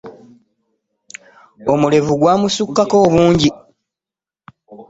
[1.73, 3.49] Omulevu gwa musukkako obungi.